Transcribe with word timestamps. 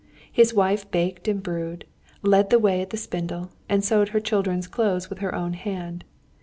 His 0.31 0.51
wife 0.51 0.89
baked 0.89 1.27
and 1.27 1.43
brewed, 1.43 1.85
led 2.23 2.49
the 2.49 2.57
way 2.57 2.81
at 2.81 2.89
the 2.89 2.97
spindle, 2.97 3.51
and 3.69 3.85
sewed 3.85 4.09
her 4.09 4.19
children's 4.19 4.65
clothes 4.65 5.11
with 5.11 5.19
her 5.19 5.35
own 5.35 5.53
hand. 5.53 6.05